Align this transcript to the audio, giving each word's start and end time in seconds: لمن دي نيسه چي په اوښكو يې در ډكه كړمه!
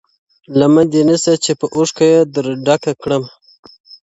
لمن 0.59 0.85
دي 0.91 1.01
نيسه 1.07 1.33
چي 1.43 1.51
په 1.59 1.65
اوښكو 1.75 2.03
يې 2.11 2.19
در 2.33 2.45
ډكه 2.65 2.91
كړمه! 3.01 3.29